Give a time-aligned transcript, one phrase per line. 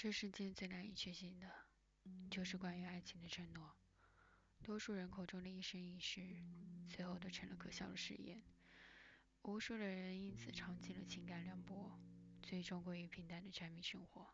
[0.00, 1.50] 这世间最难以确信的，
[2.30, 3.74] 就是关于爱情的承诺。
[4.62, 6.40] 多数人口中的一生一世，
[6.88, 8.40] 最后都成了可笑的誓言。
[9.42, 11.98] 无数的人因此尝尽了情感凉薄，
[12.40, 14.32] 最终归于平淡的柴米生活，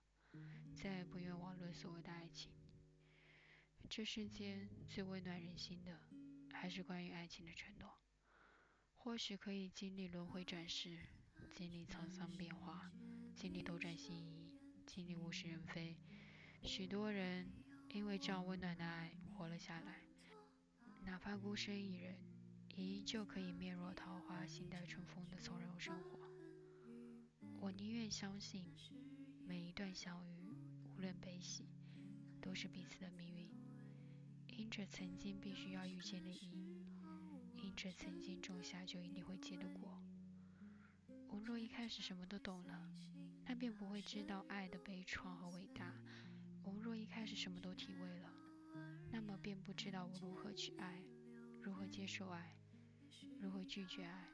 [0.77, 2.53] 再也不愿网论所谓的爱情。
[3.89, 5.99] 这世间最温暖人心的，
[6.53, 7.91] 还是关于爱情的承诺。
[8.97, 10.99] 或许可以经历轮回转世，
[11.55, 12.93] 经历沧桑变化，
[13.35, 14.54] 经历斗转星移。
[14.87, 15.97] 经历物是人非，
[16.63, 17.51] 许多人
[17.91, 20.03] 因为这样温暖的爱活了下来，
[21.05, 22.17] 哪怕孤身一人，
[22.77, 26.21] 也依旧可以面若桃花、心带春风的从容生活。
[27.61, 28.75] 我宁愿相信，
[29.47, 30.53] 每一段相遇，
[30.97, 31.67] 无论悲喜，
[32.41, 33.51] 都是彼此的命运。
[34.57, 36.87] 因着曾经必须要遇见的因，
[37.57, 40.04] 因着曾经种下就一定会结的果。
[41.45, 42.91] 若一开始什么都懂了。
[43.47, 45.93] 那便不会知道爱的悲怆和伟大。
[46.65, 48.33] 我们若一开始什么都体味了，
[49.13, 51.03] 那么便不知道我如何去爱，
[51.61, 52.57] 如何接受爱，
[53.39, 54.27] 如何拒绝爱，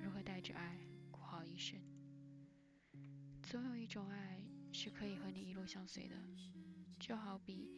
[0.00, 0.78] 如何带着爱
[1.10, 1.76] 过好一生。
[3.42, 4.40] 总有一种爱
[4.72, 6.14] 是可以和你一路相随的，
[7.00, 7.68] 就好比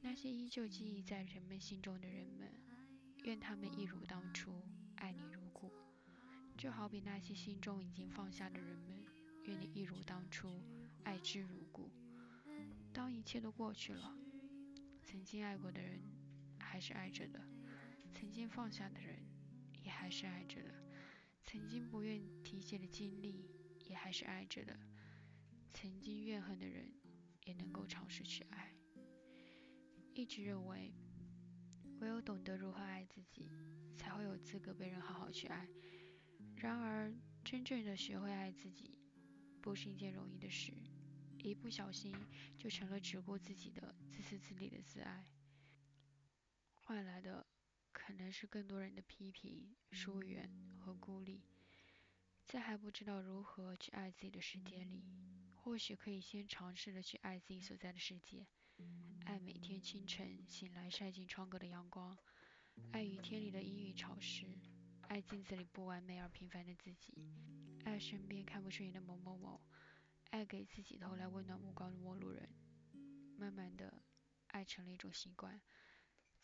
[0.00, 2.48] 那些依旧记忆在人们心中的人们，
[3.24, 4.62] 愿他们一如当初，
[4.94, 5.35] 爱你如；
[6.56, 9.04] 就好比那些心中已经放下的人们。
[9.44, 10.60] 愿你一如当初，
[11.04, 11.90] 爱之如故。
[12.92, 14.16] 当一切都过去了，
[15.04, 16.00] 曾经爱过的人
[16.58, 17.40] 还是爱着的；
[18.12, 19.24] 曾经放下的人
[19.84, 20.70] 也还是爱着的；
[21.44, 23.46] 曾经不愿提起的经历
[23.86, 24.74] 也还是爱着的；
[25.74, 26.92] 曾经怨恨的人
[27.44, 28.74] 也能够尝试去爱。
[30.14, 30.92] 一直认为，
[32.00, 33.50] 唯有懂得如何爱自己，
[33.96, 35.68] 才会有资格被人好好去爱。
[36.66, 37.14] 然而，
[37.44, 38.98] 真正的学会爱自己。
[39.62, 40.72] 不是一件容易的事，
[41.44, 42.12] 一不小心
[42.58, 45.28] 就成了只顾自己的自私自利的自爱，
[46.74, 47.46] 换来的
[47.92, 50.50] 可能是更多人的批评、疏远
[50.80, 51.44] 和孤立。
[52.44, 55.04] 在还不知道如何去爱自己的时间里，
[55.54, 58.44] 或许可以先尝试着去爱自己所在的世界，
[59.24, 62.18] 爱每天清晨醒来晒进窗格的阳光，
[62.90, 64.46] 爱雨天里的阴雨潮湿。
[65.08, 67.14] 爱镜子里不完美而平凡的自己，
[67.84, 69.60] 爱身边看不顺眼的某某某，
[70.30, 72.48] 爱给自己投来温暖目光的陌路人。
[73.38, 74.02] 慢慢的，
[74.48, 75.60] 爱成了一种习惯，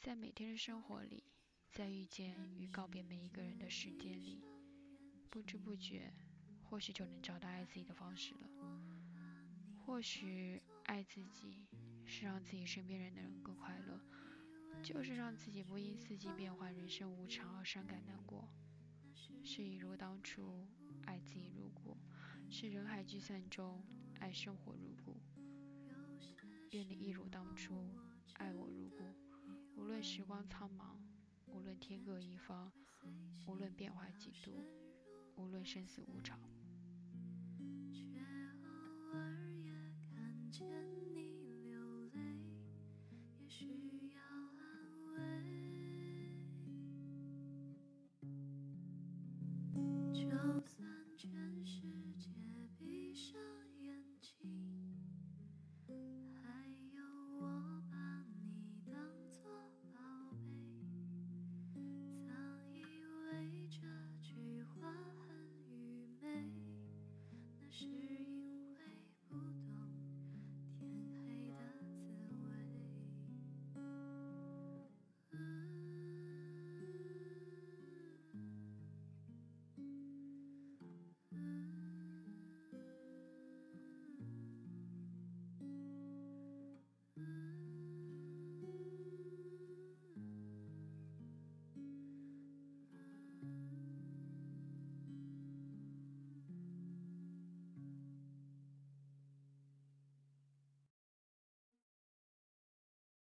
[0.00, 1.24] 在每天的生活里，
[1.70, 4.42] 在遇见与告别每一个人的时间里，
[5.28, 6.12] 不知不觉，
[6.62, 8.48] 或许就能找到爱自己的方式了。
[9.84, 11.66] 或许爱自己
[12.06, 14.00] 是让自己身边人的人更快乐。
[14.80, 18.48] 就是让自己不因四季变换、人生无常而伤感难过，
[19.42, 20.66] 是一如当初
[21.04, 21.96] 爱自己如故，
[22.50, 23.82] 是人海聚散中
[24.20, 25.20] 爱生活如故。
[26.70, 27.92] 愿你一如当初
[28.34, 29.14] 爱我如故，
[29.76, 30.96] 无论时光苍茫，
[31.46, 32.72] 无论天各一方，
[33.46, 34.64] 无论变化几度，
[35.36, 36.38] 无论生死无常。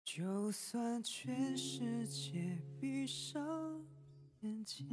[0.06, 3.44] 就算全世界闭上
[4.42, 4.86] 眼睛，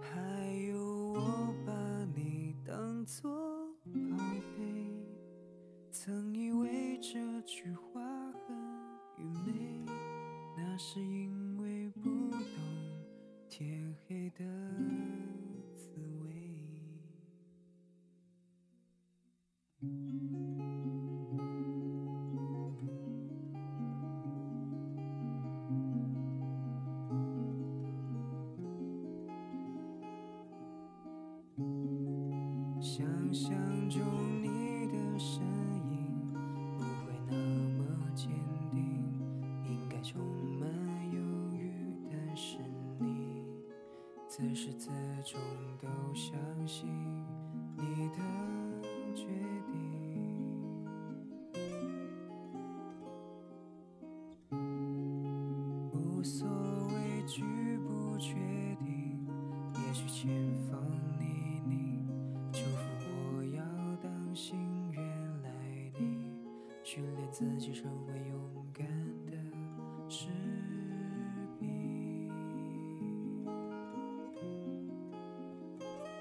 [0.00, 0.78] 还有
[1.12, 1.72] 我把
[2.14, 4.16] 你当作宝
[4.56, 4.94] 贝。
[5.90, 8.00] 曾以为这句话
[8.46, 8.56] 很
[9.18, 9.92] 愚昧，
[10.56, 12.38] 那是因为不懂
[13.48, 14.44] 天黑的
[32.80, 33.52] 想象
[33.88, 34.00] 中，
[34.42, 35.42] 你的身
[35.90, 36.32] 影
[36.76, 37.36] 不会那
[37.76, 37.84] 么
[38.14, 38.30] 坚
[38.70, 38.80] 定，
[39.64, 40.20] 应该充
[40.58, 40.68] 满
[41.12, 41.20] 忧
[41.52, 41.70] 郁。
[42.10, 42.58] 但是
[42.98, 43.44] 你
[44.26, 44.88] 自始至
[45.24, 45.38] 终
[45.80, 46.34] 都相
[46.66, 46.88] 信
[47.76, 48.18] 你的
[49.14, 49.61] 决定。
[67.32, 68.38] 自己成为勇
[68.74, 68.86] 敢
[69.26, 69.32] 的
[70.06, 70.28] 士
[71.58, 72.28] 兵。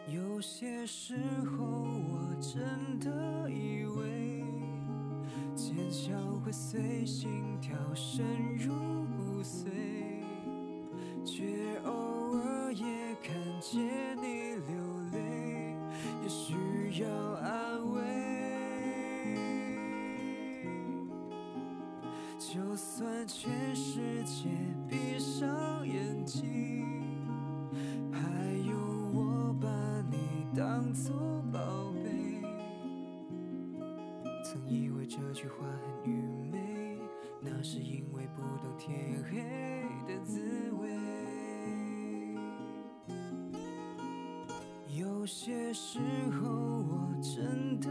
[0.07, 4.45] 有些时候，我真的以为
[5.53, 8.25] 坚强会随心跳深
[8.55, 8.73] 入
[9.17, 9.67] 骨髓，
[11.25, 14.73] 却偶尔也看见你流
[15.11, 15.75] 泪，
[16.23, 17.30] 也需要
[22.53, 24.49] 就算全世界
[24.89, 26.85] 闭上眼睛，
[28.11, 28.19] 还
[28.67, 28.75] 有
[29.13, 29.69] 我把
[30.11, 31.15] 你当作
[31.49, 32.41] 宝贝。
[34.43, 35.65] 曾以为这句话
[36.03, 36.21] 很愚
[36.51, 36.99] 昧，
[37.39, 39.39] 那是因为不懂天黑
[40.05, 40.89] 的滋味。
[44.89, 45.99] 有些时
[46.33, 47.89] 候，我真的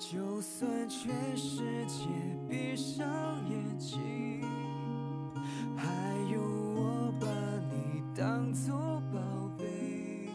[0.00, 2.06] 就算全世界
[2.48, 3.06] 闭上
[3.50, 4.40] 眼睛，
[5.76, 5.86] 还
[6.32, 7.26] 有我把
[7.70, 8.74] 你当作
[9.12, 9.20] 宝
[9.58, 10.30] 贝。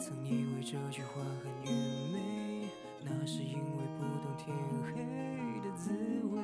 [0.00, 1.72] 曾以为这句话很愚
[2.12, 2.68] 昧，
[3.04, 4.52] 那是因为不懂天
[4.92, 4.94] 黑
[5.60, 5.92] 的滋
[6.32, 6.42] 味。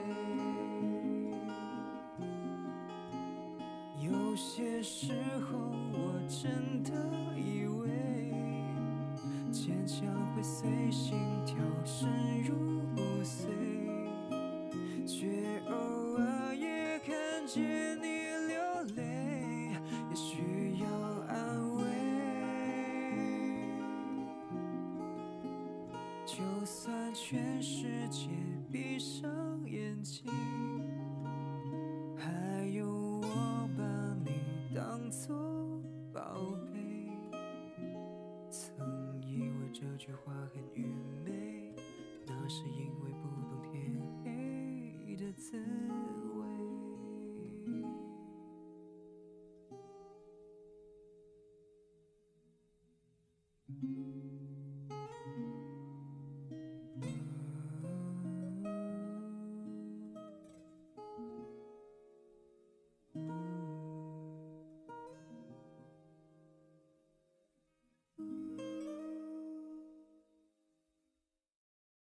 [4.00, 5.12] 有些时
[5.50, 5.58] 候，
[5.92, 6.92] 我真的
[7.36, 8.32] 以为
[9.50, 10.06] 坚强
[10.42, 12.08] 随心跳深
[12.42, 13.46] 入骨髓，
[15.06, 17.62] 却偶尔也看见
[18.00, 18.06] 你
[18.48, 18.58] 流
[18.96, 19.72] 泪，
[20.08, 20.88] 也需要
[21.28, 21.82] 安慰。
[26.24, 28.30] 就算全世界
[28.72, 29.30] 闭上
[29.66, 30.24] 眼睛，
[40.10, 40.84] 句话很愚
[41.24, 41.72] 昧，
[42.26, 42.64] 那是